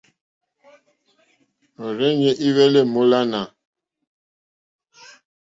Òrzìɲɛ́ 1.83 2.33
î 2.45 2.47
hwɛ́lɛ́ 2.53 2.83
èmólánà. 2.85 3.41